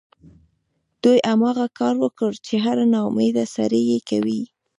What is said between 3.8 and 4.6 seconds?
یې کوي